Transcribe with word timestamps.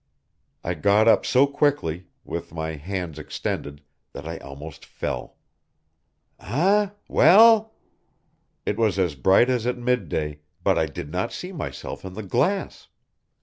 I 0.63 0.73
got 0.73 1.07
up 1.07 1.27
so 1.27 1.45
quickly, 1.45 2.07
with 2.23 2.51
my 2.51 2.71
hands 2.73 3.19
extended, 3.19 3.81
that 4.13 4.27
I 4.27 4.37
almost 4.39 4.83
fell. 4.83 5.37
Eh! 6.39 6.89
well?... 7.07 7.75
It 8.65 8.79
was 8.79 8.97
as 8.97 9.13
bright 9.13 9.51
as 9.51 9.67
at 9.67 9.77
midday, 9.77 10.39
but 10.63 10.75
I 10.79 10.87
did 10.87 11.11
not 11.11 11.31
see 11.31 11.51
myself 11.51 12.03
in 12.03 12.13
the 12.13 12.23
glass!... 12.23 12.87